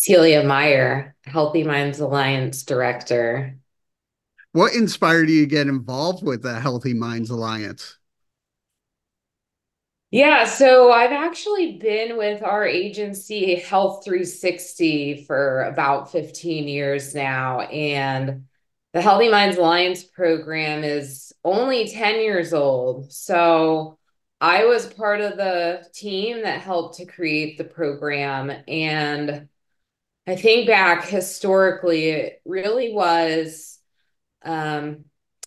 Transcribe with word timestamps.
Celia 0.00 0.42
Meyer, 0.42 1.14
Healthy 1.24 1.64
Minds 1.64 2.00
Alliance 2.00 2.62
Director. 2.62 3.58
What 4.52 4.74
inspired 4.74 5.28
you 5.28 5.42
to 5.42 5.46
get 5.46 5.66
involved 5.66 6.24
with 6.24 6.42
the 6.42 6.58
Healthy 6.58 6.94
Minds 6.94 7.30
Alliance? 7.30 7.98
Yeah, 10.10 10.44
so 10.44 10.90
I've 10.90 11.12
actually 11.12 11.78
been 11.78 12.16
with 12.16 12.42
our 12.42 12.66
agency, 12.66 13.56
Health 13.56 14.04
360, 14.04 15.24
for 15.24 15.64
about 15.64 16.10
15 16.10 16.66
years 16.66 17.14
now. 17.14 17.60
And 17.60 18.46
the 18.92 19.02
Healthy 19.02 19.28
Minds 19.28 19.56
Alliance 19.56 20.02
program 20.02 20.82
is 20.82 21.32
only 21.44 21.88
10 21.88 22.16
years 22.16 22.52
old. 22.52 23.12
So 23.12 23.98
I 24.40 24.64
was 24.64 24.92
part 24.92 25.20
of 25.20 25.36
the 25.36 25.86
team 25.92 26.42
that 26.42 26.60
helped 26.60 26.96
to 26.96 27.06
create 27.06 27.56
the 27.56 27.64
program. 27.64 28.50
And 28.66 29.48
I 30.30 30.36
think 30.36 30.68
back 30.68 31.06
historically, 31.06 32.10
it 32.10 32.42
really 32.44 32.92
was 32.92 33.80
um, 34.44 35.04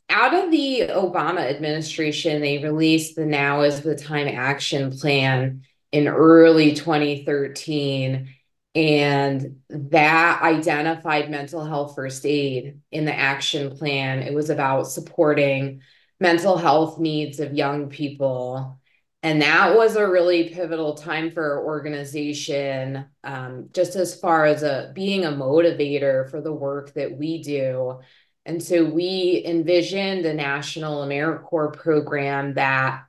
out 0.09 0.33
of 0.33 0.51
the 0.51 0.89
Obama 0.89 1.39
administration, 1.39 2.41
they 2.41 2.57
released 2.57 3.15
the 3.15 3.25
Now 3.25 3.61
is 3.61 3.81
the 3.81 3.95
Time 3.95 4.27
Action 4.27 4.91
Plan 4.91 5.61
in 5.93 6.09
early 6.09 6.73
2013. 6.73 8.27
And 8.75 9.61
that 9.69 10.41
identified 10.41 11.31
mental 11.31 11.63
health 11.63 11.95
first 11.95 12.25
aid 12.25 12.81
in 12.91 13.05
the 13.05 13.15
action 13.15 13.77
plan. 13.77 14.19
It 14.23 14.33
was 14.33 14.49
about 14.49 14.87
supporting 14.87 15.81
mental 16.19 16.57
health 16.57 16.99
needs 16.99 17.39
of 17.39 17.53
young 17.53 17.89
people. 17.89 18.79
And 19.23 19.41
that 19.41 19.75
was 19.75 19.95
a 19.95 20.07
really 20.07 20.49
pivotal 20.49 20.95
time 20.95 21.31
for 21.31 21.53
our 21.53 21.65
organization, 21.65 23.05
um, 23.23 23.69
just 23.73 23.95
as 23.95 24.19
far 24.19 24.45
as 24.45 24.63
a 24.63 24.91
being 24.93 25.23
a 25.25 25.31
motivator 25.31 26.29
for 26.29 26.41
the 26.41 26.53
work 26.53 26.93
that 26.93 27.17
we 27.17 27.41
do 27.41 27.99
and 28.45 28.61
so 28.61 28.83
we 28.83 29.41
envisioned 29.45 30.25
a 30.25 30.33
national 30.33 31.05
AmeriCorps 31.05 31.77
program 31.77 32.55
that 32.55 33.05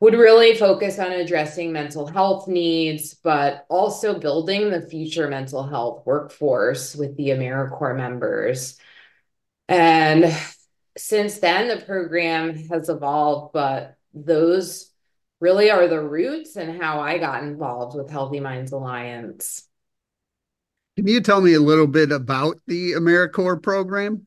would 0.00 0.14
really 0.14 0.54
focus 0.54 0.98
on 1.00 1.10
addressing 1.10 1.72
mental 1.72 2.06
health 2.06 2.46
needs, 2.46 3.14
but 3.14 3.66
also 3.68 4.18
building 4.18 4.70
the 4.70 4.80
future 4.80 5.26
mental 5.26 5.66
health 5.66 6.06
workforce 6.06 6.94
with 6.94 7.16
the 7.16 7.30
AmeriCorps 7.30 7.96
members. 7.96 8.78
And 9.68 10.32
since 10.96 11.38
then, 11.38 11.66
the 11.66 11.84
program 11.84 12.54
has 12.68 12.88
evolved, 12.88 13.52
but 13.52 13.96
those 14.14 14.92
really 15.40 15.70
are 15.70 15.86
the 15.88 16.00
roots 16.00 16.56
and 16.56 16.80
how 16.80 17.00
I 17.00 17.18
got 17.18 17.42
involved 17.42 17.96
with 17.96 18.10
Healthy 18.10 18.40
Minds 18.40 18.72
Alliance. 18.72 19.64
Can 20.96 21.06
you 21.06 21.20
tell 21.20 21.40
me 21.40 21.54
a 21.54 21.60
little 21.60 21.86
bit 21.86 22.10
about 22.10 22.56
the 22.66 22.92
AmeriCorps 22.92 23.62
program? 23.62 24.26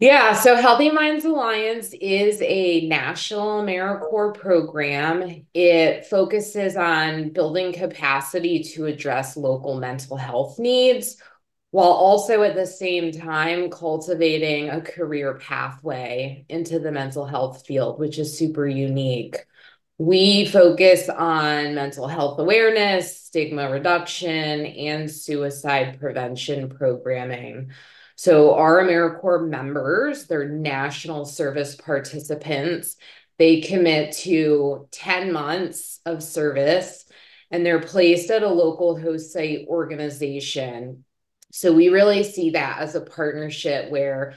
Yeah, 0.00 0.32
so 0.32 0.56
Healthy 0.56 0.90
Minds 0.90 1.26
Alliance 1.26 1.92
is 2.00 2.40
a 2.42 2.88
national 2.88 3.62
AmeriCorps 3.62 4.38
program. 4.38 5.46
It 5.52 6.06
focuses 6.06 6.74
on 6.74 7.30
building 7.30 7.72
capacity 7.74 8.64
to 8.64 8.86
address 8.86 9.36
local 9.36 9.78
mental 9.78 10.16
health 10.16 10.58
needs 10.58 11.18
while 11.70 11.90
also 11.90 12.42
at 12.42 12.54
the 12.56 12.66
same 12.66 13.12
time 13.12 13.70
cultivating 13.70 14.70
a 14.70 14.80
career 14.80 15.34
pathway 15.34 16.44
into 16.48 16.78
the 16.78 16.90
mental 16.90 17.26
health 17.26 17.64
field, 17.66 18.00
which 18.00 18.18
is 18.18 18.36
super 18.36 18.66
unique. 18.66 19.36
We 20.00 20.46
focus 20.46 21.10
on 21.10 21.74
mental 21.74 22.08
health 22.08 22.38
awareness, 22.38 23.20
stigma 23.20 23.70
reduction, 23.70 24.64
and 24.64 25.10
suicide 25.10 26.00
prevention 26.00 26.70
programming. 26.70 27.72
So 28.16 28.54
our 28.54 28.82
AmeriCorps 28.82 29.50
members, 29.50 30.26
they're 30.26 30.48
national 30.48 31.26
service 31.26 31.74
participants. 31.74 32.96
They 33.36 33.60
commit 33.60 34.12
to 34.20 34.88
10 34.90 35.32
months 35.32 36.00
of 36.06 36.22
service 36.22 37.04
and 37.50 37.66
they're 37.66 37.82
placed 37.82 38.30
at 38.30 38.42
a 38.42 38.48
local 38.48 38.98
host 38.98 39.34
site 39.34 39.66
organization. 39.68 41.04
So 41.52 41.74
we 41.74 41.90
really 41.90 42.24
see 42.24 42.52
that 42.52 42.78
as 42.78 42.94
a 42.94 43.02
partnership 43.02 43.90
where 43.90 44.32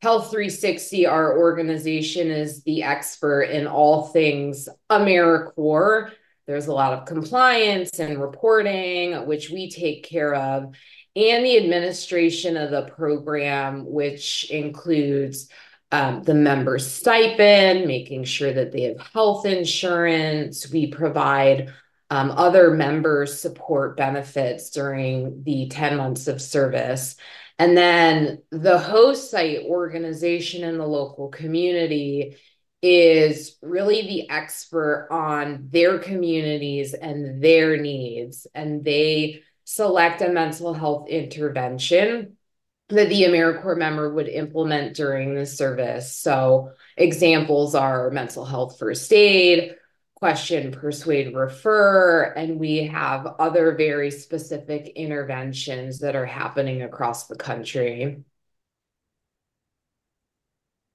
Health 0.00 0.30
360, 0.30 1.06
our 1.06 1.38
organization, 1.38 2.30
is 2.30 2.62
the 2.62 2.84
expert 2.84 3.42
in 3.42 3.66
all 3.66 4.06
things 4.06 4.68
AmeriCorps. 4.90 6.12
There's 6.46 6.68
a 6.68 6.72
lot 6.72 6.92
of 6.92 7.04
compliance 7.04 7.98
and 7.98 8.20
reporting, 8.20 9.26
which 9.26 9.50
we 9.50 9.70
take 9.70 10.04
care 10.04 10.34
of 10.34 10.74
and 11.18 11.44
the 11.44 11.56
administration 11.56 12.56
of 12.56 12.70
the 12.70 12.82
program, 12.82 13.84
which 13.90 14.48
includes 14.50 15.48
um, 15.90 16.22
the 16.22 16.34
member 16.34 16.78
stipend, 16.78 17.86
making 17.86 18.22
sure 18.24 18.52
that 18.52 18.70
they 18.70 18.82
have 18.82 19.00
health 19.00 19.44
insurance. 19.44 20.70
We 20.70 20.86
provide 20.88 21.72
um, 22.10 22.30
other 22.30 22.70
member 22.70 23.26
support 23.26 23.96
benefits 23.96 24.70
during 24.70 25.42
the 25.42 25.68
10 25.68 25.96
months 25.96 26.28
of 26.28 26.40
service. 26.40 27.16
And 27.58 27.76
then 27.76 28.42
the 28.50 28.78
host 28.78 29.30
site 29.30 29.64
organization 29.64 30.62
in 30.62 30.78
the 30.78 30.86
local 30.86 31.28
community 31.28 32.36
is 32.82 33.56
really 33.60 34.02
the 34.02 34.30
expert 34.30 35.08
on 35.10 35.68
their 35.70 35.98
communities 35.98 36.94
and 36.94 37.42
their 37.42 37.76
needs. 37.76 38.46
And 38.54 38.84
they 38.84 39.42
select 39.64 40.22
a 40.22 40.28
mental 40.28 40.72
health 40.72 41.08
intervention 41.08 42.36
that 42.90 43.08
the 43.08 43.24
AmeriCorps 43.24 43.76
member 43.76 44.14
would 44.14 44.28
implement 44.28 44.96
during 44.96 45.34
the 45.34 45.44
service. 45.44 46.16
So 46.16 46.70
examples 46.96 47.74
are 47.74 48.10
mental 48.10 48.44
health 48.44 48.78
first 48.78 49.12
aid, 49.12 49.74
question, 50.18 50.72
persuade, 50.72 51.32
refer, 51.32 52.24
and 52.36 52.58
we 52.58 52.84
have 52.88 53.24
other 53.38 53.76
very 53.76 54.10
specific 54.10 54.88
interventions 54.96 56.00
that 56.00 56.16
are 56.16 56.26
happening 56.26 56.82
across 56.82 57.28
the 57.28 57.36
country. 57.36 58.24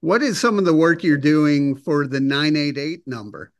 What 0.01 0.21
is 0.21 0.41
some 0.41 0.59
of 0.59 0.65
the 0.65 0.73
work 0.73 1.05
you're 1.05 1.15
doing 1.15 1.77
for 1.77 2.05
the 2.05 2.19
988 2.19 3.07
number? 3.07 3.53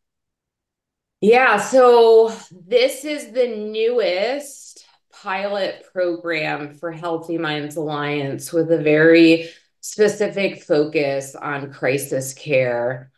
Yeah, 1.21 1.57
so 1.57 2.35
this 2.51 3.05
is 3.05 3.31
the 3.31 3.47
newest 3.47 4.85
pilot 5.13 5.85
program 5.93 6.73
for 6.73 6.91
Healthy 6.91 7.37
Minds 7.37 7.77
Alliance 7.77 8.51
with 8.51 8.69
a 8.69 8.79
very 8.79 9.49
specific 9.79 10.61
focus 10.61 11.35
on 11.35 11.71
crisis 11.71 12.33
care. 12.33 13.12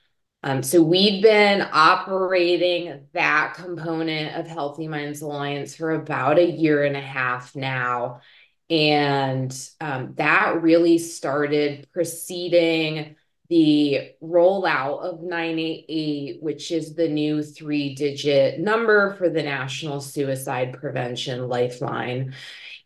Um, 0.46 0.62
so 0.62 0.80
we've 0.80 1.24
been 1.24 1.68
operating 1.74 3.08
that 3.14 3.56
component 3.56 4.36
of 4.36 4.46
Healthy 4.46 4.88
Minds 4.88 5.24
Alliance 5.24 5.76
for 5.76 5.94
about 5.94 6.38
a 6.38 6.46
year 6.46 6.84
and 6.84 6.96
a 6.96 7.02
half 7.02 7.56
now. 7.56 8.22
And 8.70 9.52
um, 9.82 10.14
that 10.18 10.62
really 10.62 11.00
started 11.00 11.88
preceding 11.92 13.16
the 13.50 14.12
rollout 14.22 15.02
of 15.02 15.24
988, 15.24 16.44
which 16.44 16.72
is 16.72 16.94
the 16.94 17.10
new 17.10 17.42
three 17.42 17.96
digit 17.96 18.60
number 18.60 19.16
for 19.16 19.30
the 19.30 19.42
National 19.42 20.00
Suicide 20.00 20.74
Prevention 20.74 21.48
Lifeline. 21.48 22.36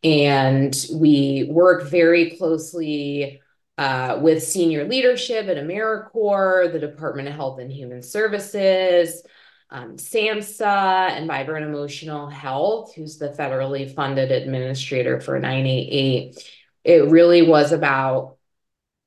And 0.02 0.74
we 0.94 1.50
work 1.52 1.90
very 1.90 2.38
closely 2.38 3.42
uh, 3.80 4.20
with 4.22 4.44
senior 4.44 4.84
leadership 4.84 5.48
at 5.48 5.56
AmeriCorps, 5.56 6.74
the 6.74 6.80
Department 6.80 7.30
of 7.30 7.34
Health 7.34 7.60
and 7.62 7.72
Human 7.72 8.04
Services, 8.04 9.24
um, 9.70 9.96
SAMHSA, 9.96 11.12
and 11.12 11.28
Vibrant 11.28 11.66
Emotional 11.66 12.28
Health, 12.28 12.94
who's 12.94 13.18
the 13.18 13.30
federally 13.30 13.90
funded 13.96 14.34
administrator 14.34 15.22
for 15.22 15.40
988. 15.40 16.52
It 16.84 17.10
really 17.10 17.42
was 17.42 17.72
about 17.72 18.36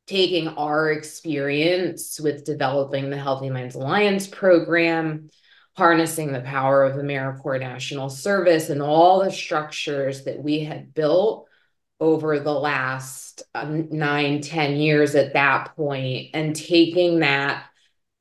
taking 0.06 0.48
our 0.48 0.90
experience 0.90 2.18
with 2.18 2.46
developing 2.46 3.10
the 3.10 3.18
Healthy 3.18 3.50
Minds 3.50 3.74
Alliance 3.74 4.26
program, 4.26 5.28
harnessing 5.76 6.32
the 6.32 6.40
power 6.40 6.82
of 6.82 6.96
AmeriCorps 6.96 7.60
National 7.60 8.08
Service 8.08 8.70
and 8.70 8.80
all 8.80 9.22
the 9.22 9.30
structures 9.30 10.24
that 10.24 10.42
we 10.42 10.60
had 10.60 10.94
built 10.94 11.46
over 12.02 12.40
the 12.40 12.52
last 12.52 13.44
um, 13.54 13.88
nine, 13.90 14.40
ten 14.40 14.74
years 14.74 15.14
at 15.14 15.34
that 15.34 15.76
point, 15.76 16.30
and 16.34 16.56
taking 16.56 17.20
that 17.20 17.64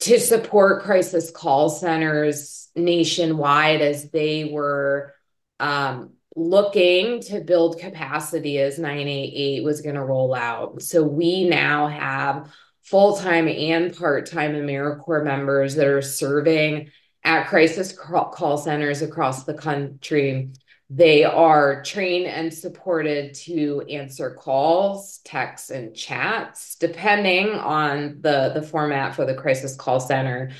to 0.01 0.19
support 0.19 0.83
crisis 0.83 1.31
call 1.31 1.67
centers 1.67 2.69
nationwide 2.75 3.81
as 3.81 4.11
they 4.11 4.45
were 4.45 5.15
um, 5.59 6.11
looking 6.35 7.21
to 7.21 7.41
build 7.41 7.79
capacity 7.79 8.59
as 8.59 8.77
988 8.77 9.63
was 9.63 9.81
going 9.81 9.95
to 9.95 10.03
roll 10.03 10.35
out. 10.35 10.83
So 10.83 11.01
we 11.01 11.49
now 11.49 11.87
have 11.87 12.53
full 12.83 13.17
time 13.17 13.47
and 13.47 13.97
part 13.97 14.27
time 14.27 14.53
AmeriCorps 14.53 15.23
members 15.23 15.73
that 15.73 15.87
are 15.87 16.03
serving 16.03 16.91
at 17.23 17.47
crisis 17.47 17.97
call 17.97 18.57
centers 18.59 19.01
across 19.01 19.43
the 19.43 19.55
country 19.55 20.51
They 20.93 21.23
are 21.23 21.81
trained 21.83 22.27
and 22.27 22.53
supported 22.53 23.33
to 23.45 23.81
answer 23.89 24.31
calls, 24.31 25.19
texts, 25.19 25.69
and 25.69 25.95
chats, 25.95 26.75
depending 26.75 27.51
on 27.51 28.17
the, 28.19 28.51
the 28.53 28.61
format 28.61 29.15
for 29.15 29.25
the 29.25 29.33
crisis 29.33 29.73
call 29.73 30.01
center. 30.01 30.51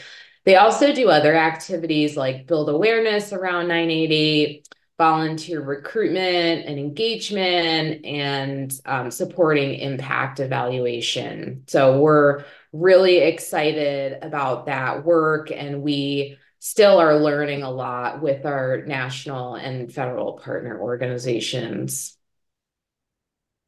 They 0.46 0.56
also 0.56 0.94
do 0.94 1.10
other 1.10 1.36
activities 1.36 2.16
like 2.16 2.48
build 2.48 2.70
awareness 2.70 3.34
around 3.34 3.68
988, 3.68 4.70
volunteer 4.98 5.60
recruitment 5.60 6.66
and 6.66 6.80
engagement, 6.80 8.06
and 8.06 8.74
um, 8.86 9.12
supporting 9.12 9.74
impact 9.74 10.40
evaluation. 10.40 11.66
So 11.68 12.00
we're 12.00 12.46
really 12.72 13.18
excited 13.18 14.18
about 14.22 14.68
that 14.68 15.04
work, 15.04 15.52
and 15.52 15.82
we 15.82 16.38
still 16.64 17.00
are 17.00 17.18
learning 17.18 17.64
a 17.64 17.72
lot 17.72 18.22
with 18.22 18.46
our 18.46 18.84
national 18.86 19.56
and 19.56 19.92
federal 19.92 20.34
partner 20.34 20.80
organizations. 20.80 22.16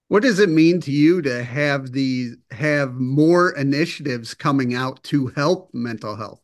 What 0.10 0.22
does 0.22 0.38
it 0.38 0.50
mean 0.50 0.80
to 0.82 0.92
you 0.92 1.24
to 1.24 1.44
have 1.44 1.92
these 1.92 2.36
have 2.52 2.94
more 2.94 3.50
initiatives 3.58 4.36
coming 4.36 4.76
out 4.76 5.02
to 5.06 5.28
help 5.30 5.74
mental 5.74 6.18
health? 6.18 6.40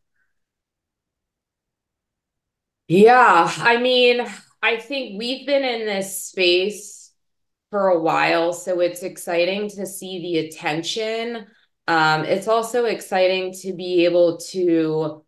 Yeah, 2.87 3.53
I 3.57 3.77
mean, 3.77 4.25
I 4.63 4.77
think 4.77 5.19
we've 5.19 5.45
been 5.45 5.63
in 5.63 5.85
this 5.85 6.23
space 6.23 7.11
for 7.69 7.89
a 7.89 7.99
while, 7.99 8.53
so 8.53 8.79
it's 8.79 9.03
exciting 9.03 9.69
to 9.69 9.85
see 9.85 10.19
the 10.19 10.47
attention. 10.47 11.45
Um, 11.87 12.25
it's 12.25 12.47
also 12.47 12.85
exciting 12.85 13.53
to 13.61 13.73
be 13.73 14.05
able 14.05 14.37
to 14.49 15.23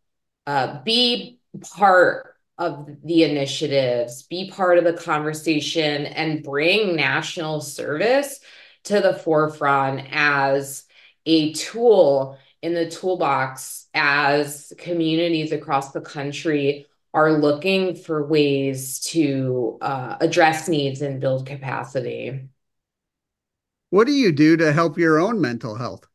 uh, 0.48 0.82
be 0.84 1.40
part 1.76 2.36
of 2.58 2.88
the 3.04 3.24
initiatives, 3.24 4.24
be 4.24 4.52
part 4.52 4.78
of 4.78 4.84
the 4.84 4.94
conversation, 4.94 6.06
and 6.06 6.44
bring 6.44 6.96
national 6.96 7.62
service 7.62 8.40
to 8.84 9.00
the 9.00 9.14
forefront 9.14 10.08
as 10.12 10.86
a 11.26 11.54
tool 11.54 12.38
in 12.62 12.74
the 12.74 12.90
toolbox 12.90 13.88
as 13.94 14.74
communities 14.78 15.52
across 15.52 15.92
the 15.92 16.02
country 16.02 16.86
are 17.14 17.34
looking 17.34 17.96
for 17.96 18.26
ways 18.26 19.00
to 19.00 19.78
uh, 19.82 20.18
address 20.22 20.70
needs 20.70 21.02
and 21.02 21.20
build 21.20 21.46
capacity. 21.46 22.48
What 23.90 24.08
do 24.08 24.14
you 24.14 24.32
do 24.32 24.56
to 24.58 24.72
help 24.72 24.98
your 24.98 25.20
own 25.20 25.42
mental 25.42 25.76
health? 25.76 26.08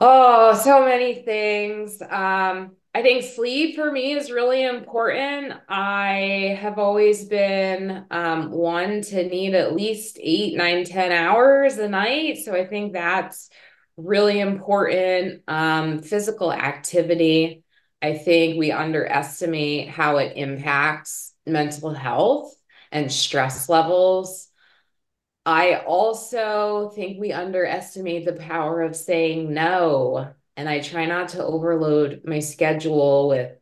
Oh, 0.00 0.54
so 0.62 0.84
many 0.84 1.22
things. 1.22 2.00
Um, 2.02 2.76
I 2.94 3.02
think 3.02 3.24
sleep 3.24 3.74
for 3.76 3.90
me 3.90 4.12
is 4.12 4.30
really 4.30 4.64
important. 4.64 5.54
I 5.68 6.56
have 6.60 6.78
always 6.78 7.24
been 7.24 8.04
um, 8.10 8.50
one 8.50 9.02
to 9.02 9.28
need 9.28 9.54
at 9.54 9.74
least 9.74 10.18
eight, 10.20 10.56
nine, 10.56 10.84
ten 10.84 11.10
hours 11.12 11.78
a 11.78 11.88
night. 11.88 12.38
So 12.38 12.54
I 12.54 12.64
think 12.64 12.92
that's 12.92 13.50
really 13.96 14.38
important. 14.38 15.42
Um, 15.48 16.00
physical 16.00 16.52
activity. 16.52 17.64
I 18.00 18.14
think 18.14 18.56
we 18.56 18.70
underestimate 18.70 19.88
how 19.88 20.18
it 20.18 20.34
impacts 20.36 21.34
mental 21.44 21.92
health 21.92 22.54
and 22.92 23.10
stress 23.10 23.68
levels. 23.68 24.48
I 25.48 25.76
also 25.76 26.90
think 26.94 27.18
we 27.18 27.32
underestimate 27.32 28.26
the 28.26 28.34
power 28.34 28.82
of 28.82 28.94
saying 28.94 29.54
no. 29.54 30.34
And 30.58 30.68
I 30.68 30.80
try 30.80 31.06
not 31.06 31.30
to 31.30 31.42
overload 31.42 32.20
my 32.26 32.40
schedule 32.40 33.28
with 33.28 33.52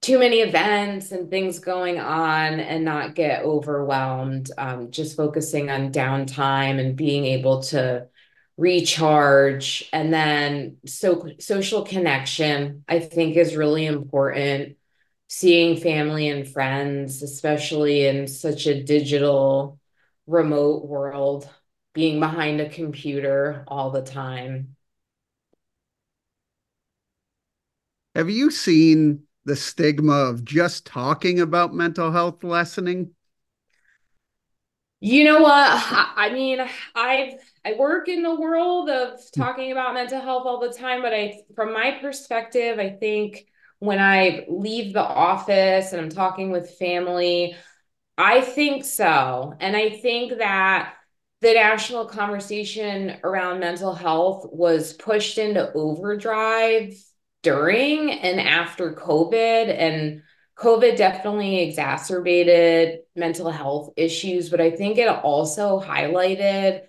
too 0.00 0.18
many 0.18 0.38
events 0.38 1.12
and 1.12 1.28
things 1.28 1.58
going 1.58 2.00
on 2.00 2.60
and 2.60 2.86
not 2.86 3.14
get 3.14 3.42
overwhelmed. 3.42 4.50
Um, 4.56 4.90
just 4.90 5.18
focusing 5.18 5.68
on 5.68 5.92
downtime 5.92 6.80
and 6.80 6.96
being 6.96 7.26
able 7.26 7.62
to 7.64 8.08
recharge 8.56 9.86
and 9.92 10.10
then 10.14 10.78
so 10.86 11.28
social 11.38 11.82
connection 11.82 12.82
i 12.88 12.98
think 12.98 13.36
is 13.36 13.54
really 13.54 13.84
important 13.84 14.78
seeing 15.28 15.78
family 15.78 16.26
and 16.30 16.48
friends 16.48 17.22
especially 17.22 18.06
in 18.06 18.26
such 18.26 18.66
a 18.66 18.82
digital 18.82 19.78
remote 20.26 20.86
world 20.86 21.48
being 21.94 22.20
behind 22.20 22.60
a 22.60 22.68
computer 22.68 23.64
all 23.68 23.90
the 23.90 24.02
time 24.02 24.76
have 28.14 28.30
you 28.30 28.50
seen 28.50 29.22
the 29.44 29.56
stigma 29.56 30.12
of 30.12 30.44
just 30.44 30.86
talking 30.86 31.40
about 31.40 31.74
mental 31.74 32.10
health 32.10 32.42
lessening 32.42 33.10
you 35.00 35.24
know 35.24 35.40
what? 35.40 35.52
I 36.16 36.30
mean, 36.32 36.60
I've 36.94 37.34
I 37.64 37.74
work 37.74 38.08
in 38.08 38.22
the 38.22 38.34
world 38.34 38.88
of 38.88 39.20
talking 39.32 39.72
about 39.72 39.94
mental 39.94 40.20
health 40.20 40.46
all 40.46 40.60
the 40.60 40.72
time, 40.72 41.02
but 41.02 41.12
I 41.12 41.40
from 41.54 41.72
my 41.72 41.98
perspective, 42.00 42.78
I 42.78 42.90
think 42.90 43.46
when 43.78 43.98
I 43.98 44.46
leave 44.48 44.94
the 44.94 45.02
office 45.04 45.92
and 45.92 46.00
I'm 46.00 46.08
talking 46.08 46.50
with 46.50 46.78
family, 46.78 47.54
I 48.18 48.40
think 48.40 48.84
so. 48.84 49.54
And 49.60 49.76
I 49.76 49.90
think 49.90 50.38
that 50.38 50.94
the 51.42 51.52
national 51.54 52.06
conversation 52.06 53.18
around 53.22 53.60
mental 53.60 53.94
health 53.94 54.46
was 54.50 54.94
pushed 54.94 55.38
into 55.38 55.70
overdrive 55.74 56.94
during 57.42 58.10
and 58.10 58.40
after 58.40 58.94
COVID 58.94 59.68
and 59.68 60.22
COVID 60.56 60.96
definitely 60.96 61.60
exacerbated 61.60 63.00
mental 63.14 63.50
health 63.50 63.92
issues, 63.96 64.48
but 64.48 64.60
I 64.60 64.70
think 64.70 64.96
it 64.96 65.08
also 65.08 65.78
highlighted 65.78 66.84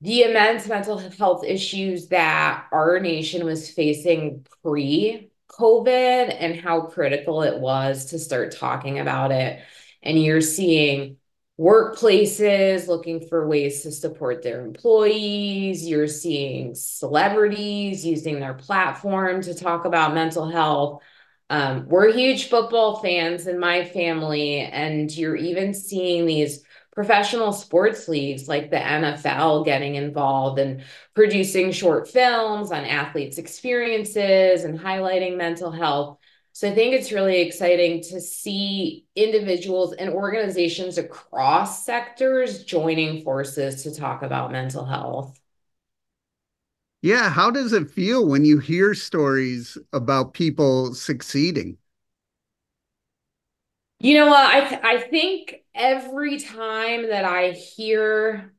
the 0.00 0.22
immense 0.24 0.66
mental 0.66 0.98
health 0.98 1.44
issues 1.44 2.08
that 2.08 2.66
our 2.72 3.00
nation 3.00 3.44
was 3.46 3.70
facing 3.70 4.46
pre 4.62 5.30
COVID 5.50 6.36
and 6.38 6.56
how 6.58 6.82
critical 6.82 7.42
it 7.42 7.58
was 7.60 8.06
to 8.06 8.18
start 8.18 8.56
talking 8.56 8.98
about 8.98 9.32
it. 9.32 9.60
And 10.02 10.22
you're 10.22 10.40
seeing 10.40 11.16
workplaces 11.58 12.88
looking 12.88 13.20
for 13.28 13.46
ways 13.46 13.82
to 13.82 13.92
support 13.92 14.42
their 14.42 14.64
employees. 14.64 15.86
You're 15.86 16.08
seeing 16.08 16.74
celebrities 16.74 18.04
using 18.04 18.40
their 18.40 18.54
platform 18.54 19.42
to 19.42 19.54
talk 19.54 19.84
about 19.84 20.14
mental 20.14 20.48
health. 20.48 21.02
Um, 21.50 21.86
we're 21.86 22.12
huge 22.12 22.48
football 22.48 22.96
fans 23.02 23.46
in 23.46 23.58
my 23.58 23.84
family, 23.84 24.60
and 24.60 25.14
you're 25.14 25.36
even 25.36 25.74
seeing 25.74 26.24
these 26.24 26.64
professional 26.94 27.52
sports 27.52 28.08
leagues 28.08 28.48
like 28.48 28.70
the 28.70 28.76
NFL 28.76 29.64
getting 29.64 29.94
involved 29.94 30.58
and 30.58 30.82
producing 31.14 31.72
short 31.72 32.08
films 32.08 32.70
on 32.70 32.84
athletes' 32.84 33.38
experiences 33.38 34.64
and 34.64 34.78
highlighting 34.78 35.36
mental 35.36 35.70
health. 35.70 36.18
So 36.54 36.70
I 36.70 36.74
think 36.74 36.94
it's 36.94 37.12
really 37.12 37.40
exciting 37.40 38.02
to 38.04 38.20
see 38.20 39.06
individuals 39.16 39.94
and 39.94 40.10
organizations 40.10 40.98
across 40.98 41.84
sectors 41.86 42.64
joining 42.64 43.22
forces 43.22 43.82
to 43.84 43.94
talk 43.94 44.22
about 44.22 44.52
mental 44.52 44.84
health. 44.84 45.40
Yeah, 47.02 47.30
how 47.30 47.50
does 47.50 47.72
it 47.72 47.90
feel 47.90 48.26
when 48.26 48.44
you 48.44 48.58
hear 48.58 48.94
stories 48.94 49.76
about 49.92 50.34
people 50.34 50.94
succeeding? 50.94 51.78
You 53.98 54.14
know 54.14 54.26
what? 54.26 54.44
I 54.44 54.68
th- 54.68 54.80
I 54.82 54.98
think 55.00 55.64
every 55.74 56.38
time 56.40 57.08
that 57.08 57.24
I 57.24 57.52
hear 57.52 58.52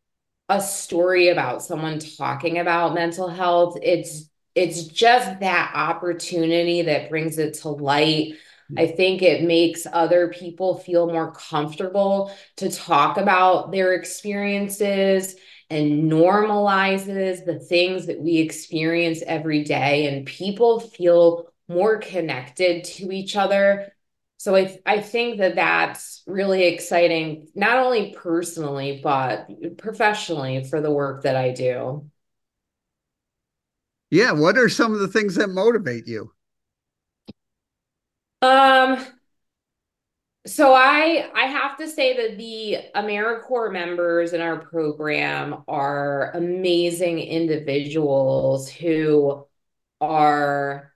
a 0.50 0.62
story 0.62 1.29
about 1.29 1.63
someone 1.63 2.00
talking 2.00 2.59
about 2.59 2.93
mental 2.93 3.27
health, 3.29 3.77
it's 3.81 4.29
it's 4.55 4.83
just 4.83 5.39
that 5.39 5.72
opportunity 5.74 6.83
that 6.83 7.10
brings 7.10 7.38
it 7.38 7.55
to 7.55 7.69
light. 7.69 8.36
Hmm. 8.69 8.79
I 8.79 8.88
think 8.88 9.22
it 9.22 9.43
makes 9.43 9.88
other 9.91 10.29
people 10.29 10.77
feel 10.77 11.07
more 11.07 11.31
comfortable 11.31 12.31
to 12.57 12.69
talk 12.69 13.17
about 13.17 13.72
their 13.72 13.93
experiences 13.93 15.36
and 15.69 16.12
normalizes 16.12 17.45
the 17.45 17.60
things 17.60 18.05
that 18.05 18.19
we 18.19 18.38
experience 18.38 19.24
every 19.25 19.63
day 19.63 20.07
and 20.07 20.25
people 20.25 20.79
feel 20.79 21.48
more 21.67 21.98
connected 21.98 22.83
to 22.83 23.12
each 23.12 23.36
other. 23.36 23.91
So 24.38 24.55
I, 24.55 24.77
I 24.86 25.00
think 25.00 25.39
that 25.39 25.55
that's 25.55 26.22
really 26.27 26.65
exciting 26.65 27.48
not 27.55 27.77
only 27.77 28.13
personally 28.17 29.00
but 29.03 29.50
professionally 29.77 30.63
for 30.63 30.79
the 30.81 30.91
work 30.91 31.24
that 31.24 31.36
i 31.36 31.51
do 31.51 32.10
yeah 34.13 34.32
what 34.32 34.58
are 34.58 34.70
some 34.70 34.93
of 34.93 35.00
the 35.00 35.08
things 35.08 35.36
that 35.36 35.50
motivate 35.50 36.08
you 36.08 36.32
um 38.41 39.03
so 40.46 40.74
I 40.74 41.29
I 41.34 41.46
have 41.46 41.77
to 41.77 41.88
say 41.88 42.17
that 42.17 42.38
the 42.38 42.77
AmeriCorps 42.96 43.72
members 43.72 44.34
in 44.34 44.41
our 44.41 44.58
program 44.58 45.63
are 45.70 46.32
amazing 46.32 47.20
individuals 47.20 48.70
who 48.70 49.48
are 50.01 50.93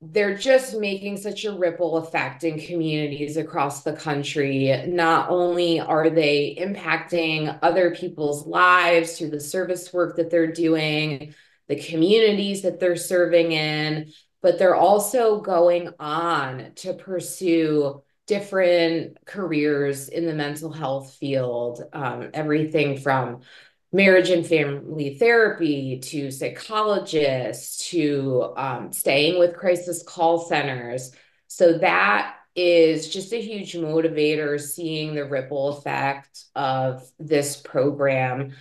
they're 0.00 0.36
just 0.36 0.78
making 0.78 1.16
such 1.18 1.44
a 1.44 1.52
ripple 1.52 1.96
effect 1.98 2.44
in 2.44 2.58
communities 2.58 3.36
across 3.36 3.82
the 3.82 3.94
country. 3.94 4.84
Not 4.86 5.30
only 5.30 5.80
are 5.80 6.10
they 6.10 6.56
impacting 6.60 7.58
other 7.62 7.94
people's 7.94 8.46
lives 8.46 9.18
through 9.18 9.30
the 9.30 9.40
service 9.40 9.92
work 9.92 10.16
that 10.16 10.30
they're 10.30 10.52
doing, 10.52 11.34
the 11.68 11.76
communities 11.76 12.62
that 12.62 12.80
they're 12.80 12.96
serving 12.96 13.52
in, 13.52 14.12
but 14.42 14.58
they're 14.58 14.76
also 14.76 15.40
going 15.40 15.90
on 15.98 16.72
to 16.76 16.94
pursue 16.94 18.02
different 18.26 19.24
careers 19.24 20.08
in 20.08 20.26
the 20.26 20.34
mental 20.34 20.72
health 20.72 21.14
field, 21.14 21.82
um, 21.92 22.30
everything 22.34 22.98
from 22.98 23.40
marriage 23.92 24.30
and 24.30 24.46
family 24.46 25.16
therapy 25.16 25.98
to 26.00 26.30
psychologists 26.30 27.88
to 27.90 28.52
um, 28.56 28.92
staying 28.92 29.38
with 29.38 29.56
crisis 29.56 30.02
call 30.02 30.40
centers. 30.40 31.12
So 31.46 31.78
that 31.78 32.34
is 32.56 33.08
just 33.08 33.32
a 33.32 33.40
huge 33.40 33.74
motivator 33.74 34.60
seeing 34.60 35.14
the 35.14 35.24
ripple 35.24 35.76
effect 35.78 36.44
of 36.54 37.08
this 37.18 37.56
program. 37.56 38.52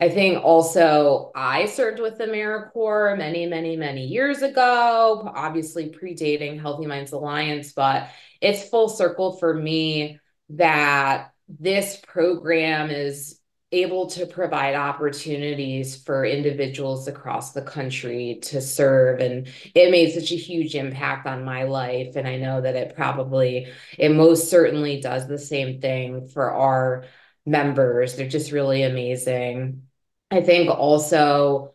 I 0.00 0.08
think 0.08 0.42
also 0.42 1.30
I 1.34 1.66
served 1.66 2.00
with 2.00 2.18
AmeriCorps 2.18 3.18
many, 3.18 3.46
many, 3.46 3.76
many 3.76 4.06
years 4.06 4.40
ago, 4.42 5.30
obviously 5.34 5.90
predating 5.90 6.60
Healthy 6.60 6.86
Minds 6.86 7.12
Alliance, 7.12 7.72
but 7.72 8.08
it's 8.40 8.68
full 8.68 8.88
circle 8.88 9.36
for 9.36 9.52
me 9.52 10.18
that 10.50 11.32
this 11.48 12.00
program 12.06 12.90
is 12.90 13.38
able 13.72 14.08
to 14.08 14.26
provide 14.26 14.74
opportunities 14.74 16.02
for 16.02 16.24
individuals 16.24 17.06
across 17.06 17.52
the 17.52 17.62
country 17.62 18.40
to 18.42 18.60
serve 18.60 19.20
and 19.20 19.46
it 19.76 19.92
made 19.92 20.12
such 20.12 20.32
a 20.32 20.36
huge 20.36 20.74
impact 20.74 21.24
on 21.24 21.44
my 21.44 21.62
life 21.62 22.16
and 22.16 22.26
i 22.26 22.36
know 22.36 22.60
that 22.60 22.74
it 22.74 22.96
probably 22.96 23.68
it 23.96 24.08
most 24.08 24.50
certainly 24.50 25.00
does 25.00 25.28
the 25.28 25.38
same 25.38 25.80
thing 25.80 26.26
for 26.26 26.50
our 26.50 27.04
members. 27.46 28.16
They're 28.16 28.28
just 28.28 28.52
really 28.52 28.82
amazing 28.82 29.82
i 30.30 30.40
think 30.40 30.70
also 30.70 31.74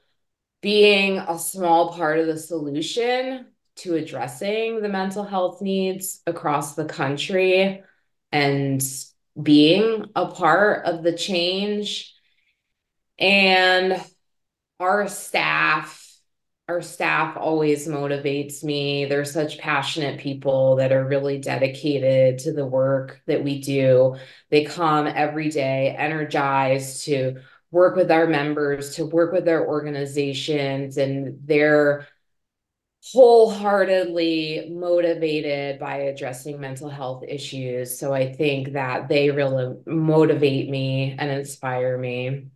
being 0.62 1.20
a 1.20 1.38
small 1.38 1.94
part 1.94 2.20
of 2.20 2.28
the 2.28 2.38
solution 2.38 3.46
to 3.76 3.96
addressing 3.96 4.82
the 4.82 4.90
mental 4.90 5.24
health 5.24 5.62
needs 5.62 6.22
across 6.26 6.76
the 6.76 6.86
country 6.86 7.84
and 8.32 8.84
being 9.42 10.06
a 10.16 10.28
part 10.28 10.86
of 10.86 11.04
the 11.04 11.14
change. 11.14 12.14
And 13.20 14.02
our 14.80 15.08
staff, 15.08 16.02
our 16.68 16.82
staff 16.82 17.38
always 17.38 17.88
motivates 17.88 18.64
me. 18.64 19.06
They're 19.06 19.26
such 19.26 19.58
passionate 19.58 20.20
people 20.20 20.78
that 20.78 20.92
are 20.92 21.06
really 21.06 21.38
dedicated 21.38 22.40
to 22.40 22.54
the 22.54 22.66
work 22.66 23.22
that 23.28 23.44
we 23.44 23.62
do. 23.62 24.16
They 24.50 24.66
come 24.66 25.08
every 25.08 25.50
day 25.50 25.96
energized 25.98 27.06
to 27.06 27.42
work 27.76 27.98
with 27.98 28.10
our 28.10 28.26
members, 28.26 28.96
to 28.96 29.06
work 29.06 29.34
with 29.34 29.44
their 29.44 29.68
organizations, 29.68 30.96
and 30.96 31.38
they're 31.44 32.08
wholeheartedly 33.12 34.70
motivated 34.72 35.78
by 35.78 35.98
addressing 35.98 36.58
mental 36.60 36.90
health 36.90 37.26
issues. 37.28 38.00
So 38.00 38.14
I 38.14 38.32
think 38.32 38.72
that 38.74 39.10
they 39.10 39.30
really 39.30 39.76
motivate 39.86 40.70
me 40.70 41.18
and 41.20 41.30
inspire 41.30 41.98
me. 41.98 42.48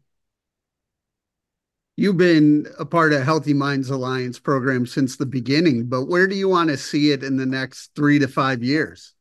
You've 1.98 2.16
been 2.16 2.66
a 2.80 2.86
part 2.86 3.12
of 3.12 3.22
Healthy 3.22 3.54
Minds 3.54 3.90
Alliance 3.90 4.40
program 4.40 4.86
since 4.86 5.18
the 5.18 5.26
beginning, 5.26 5.88
but 5.88 6.06
where 6.06 6.28
do 6.28 6.36
you 6.36 6.48
want 6.48 6.70
to 6.70 6.78
see 6.78 7.12
it 7.12 7.26
in 7.26 7.36
the 7.36 7.46
next 7.46 7.92
three 7.94 8.20
to 8.20 8.28
five 8.30 8.64
years? 8.64 9.16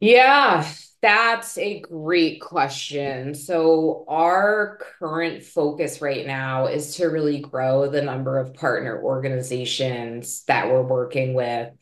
Yeah, 0.00 0.70
that's 1.02 1.58
a 1.58 1.80
great 1.80 2.40
question. 2.40 3.34
So, 3.34 4.04
our 4.08 4.78
current 4.98 5.42
focus 5.42 6.00
right 6.00 6.26
now 6.26 6.66
is 6.66 6.96
to 6.96 7.06
really 7.06 7.40
grow 7.40 7.88
the 7.88 8.02
number 8.02 8.38
of 8.38 8.54
partner 8.54 9.02
organizations 9.02 10.44
that 10.44 10.68
we're 10.68 10.82
working 10.82 11.34
with. 11.34 11.72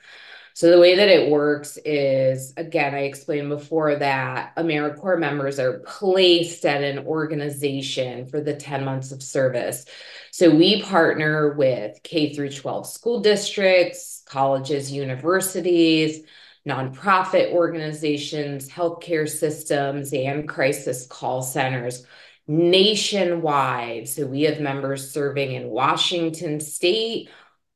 So, 0.54 0.70
the 0.70 0.80
way 0.80 0.96
that 0.96 1.08
it 1.08 1.30
works 1.30 1.78
is 1.84 2.54
again, 2.56 2.94
I 2.94 3.00
explained 3.00 3.50
before 3.50 3.96
that 3.96 4.56
AmeriCorps 4.56 5.18
members 5.20 5.58
are 5.58 5.80
placed 5.80 6.64
at 6.64 6.82
an 6.82 7.00
organization 7.06 8.26
for 8.26 8.40
the 8.40 8.54
10 8.56 8.84
months 8.84 9.12
of 9.12 9.22
service. 9.22 9.84
So, 10.30 10.54
we 10.54 10.82
partner 10.82 11.54
with 11.54 12.02
K 12.02 12.34
through 12.34 12.50
12 12.50 12.86
school 12.86 13.20
districts, 13.20 14.22
colleges, 14.26 14.90
universities 14.90 16.22
nonprofit 16.66 17.52
organizations, 17.52 18.68
healthcare 18.68 19.28
systems, 19.28 20.12
and 20.12 20.48
crisis 20.48 21.06
call 21.06 21.42
centers 21.42 22.04
nationwide. 22.48 24.08
So 24.08 24.26
we 24.26 24.42
have 24.42 24.60
members 24.60 25.10
serving 25.10 25.52
in 25.52 25.68
Washington 25.68 26.60
state, 26.60 27.28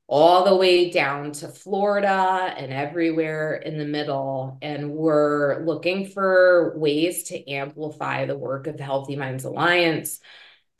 all 0.07 0.45
the 0.45 0.57
way 0.57 0.91
down 0.91 1.31
to 1.31 1.47
Florida 1.47 2.53
and 2.57 2.73
everywhere 2.73 3.55
in 3.55 3.79
the 3.79 3.85
middle. 3.85 4.59
And 4.61 4.91
we're 4.91 5.65
looking 5.65 6.07
for 6.07 6.77
ways 6.77 7.25
to 7.25 7.49
amplify 7.49 8.27
the 8.27 8.37
work 8.37 8.67
of 8.67 8.77
the 8.77 8.83
Healthy 8.83 9.15
Minds 9.15 9.45
Alliance, 9.45 10.19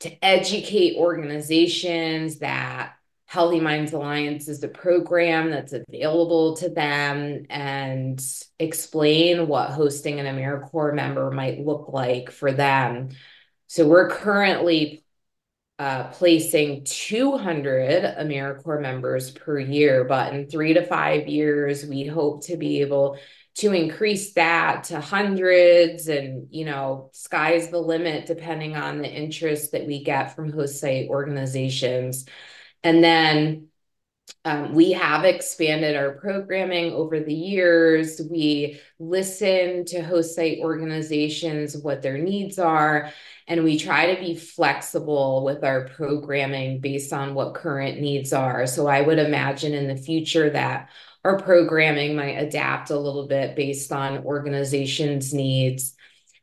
to 0.01 0.25
educate 0.25 0.97
organizations 0.97 2.39
that 2.39 2.93
Healthy 3.31 3.61
Minds 3.61 3.93
Alliance 3.93 4.49
is 4.49 4.59
the 4.59 4.67
program 4.67 5.51
that's 5.51 5.71
available 5.71 6.57
to 6.57 6.67
them 6.67 7.45
and 7.49 8.21
explain 8.59 9.47
what 9.47 9.69
hosting 9.69 10.19
an 10.19 10.25
AmeriCorps 10.25 10.93
member 10.93 11.31
might 11.31 11.61
look 11.61 11.93
like 11.93 12.29
for 12.29 12.51
them. 12.51 13.11
So 13.67 13.87
we're 13.87 14.09
currently 14.09 15.05
uh, 15.79 16.09
placing 16.09 16.83
200 16.83 18.03
AmeriCorps 18.19 18.81
members 18.81 19.31
per 19.31 19.57
year, 19.57 20.03
but 20.03 20.33
in 20.33 20.49
three 20.49 20.73
to 20.73 20.85
five 20.85 21.29
years, 21.29 21.85
we 21.85 22.05
hope 22.05 22.43
to 22.47 22.57
be 22.57 22.81
able 22.81 23.17
to 23.59 23.71
increase 23.71 24.33
that 24.33 24.83
to 24.85 24.99
hundreds 24.99 26.09
and 26.09 26.47
you 26.51 26.63
know 26.63 27.09
sky's 27.11 27.67
the 27.67 27.77
limit 27.77 28.25
depending 28.25 28.77
on 28.77 28.97
the 28.97 29.09
interest 29.09 29.73
that 29.73 29.85
we 29.85 30.05
get 30.05 30.33
from 30.33 30.53
host 30.53 30.79
site 30.79 31.09
organizations 31.09 32.25
and 32.83 33.03
then 33.03 33.67
um, 34.45 34.73
we 34.73 34.93
have 34.93 35.23
expanded 35.25 35.95
our 35.95 36.13
programming 36.13 36.93
over 36.93 37.19
the 37.19 37.33
years. 37.33 38.21
We 38.29 38.79
listen 38.97 39.85
to 39.85 40.01
host 40.01 40.35
site 40.35 40.59
organizations, 40.59 41.77
what 41.77 42.01
their 42.01 42.17
needs 42.17 42.57
are, 42.57 43.11
and 43.47 43.63
we 43.63 43.77
try 43.77 44.15
to 44.15 44.21
be 44.21 44.35
flexible 44.35 45.43
with 45.43 45.63
our 45.63 45.87
programming 45.89 46.79
based 46.79 47.13
on 47.13 47.35
what 47.35 47.53
current 47.53 47.99
needs 47.99 48.33
are. 48.33 48.65
So 48.65 48.87
I 48.87 49.01
would 49.01 49.19
imagine 49.19 49.73
in 49.73 49.87
the 49.87 50.01
future 50.01 50.49
that 50.49 50.89
our 51.23 51.37
programming 51.37 52.15
might 52.15 52.37
adapt 52.37 52.89
a 52.89 52.97
little 52.97 53.27
bit 53.27 53.55
based 53.55 53.91
on 53.91 54.23
organizations' 54.23 55.33
needs. 55.33 55.95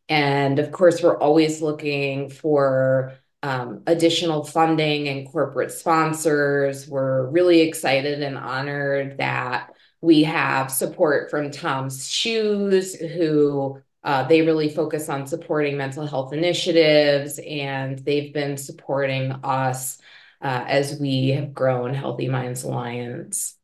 And 0.08 0.58
of 0.58 0.70
course, 0.70 1.02
we're 1.02 1.18
always 1.18 1.60
looking 1.60 2.30
for 2.30 3.14
um, 3.42 3.82
additional 3.86 4.44
funding 4.44 5.08
and 5.08 5.28
corporate 5.30 5.72
sponsors. 5.72 6.88
We're 6.88 7.28
really 7.28 7.60
excited 7.60 8.22
and 8.22 8.36
honored 8.36 9.18
that 9.18 9.70
we 10.00 10.24
have 10.24 10.70
support 10.70 11.30
from 11.30 11.50
Tom's 11.50 12.08
Shoes, 12.08 12.94
who 12.94 13.80
uh, 14.04 14.24
they 14.28 14.42
really 14.42 14.68
focus 14.68 15.08
on 15.08 15.26
supporting 15.26 15.76
mental 15.76 16.06
health 16.06 16.32
initiatives, 16.32 17.38
and 17.38 17.98
they've 17.98 18.32
been 18.32 18.56
supporting 18.56 19.32
us 19.44 19.98
uh, 20.40 20.64
as 20.66 20.98
we 21.00 21.30
have 21.30 21.52
grown 21.52 21.94
Healthy 21.94 22.28
Minds 22.28 22.62
Alliance. 22.62 23.57